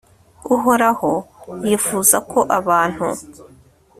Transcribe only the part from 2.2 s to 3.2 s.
ko abantu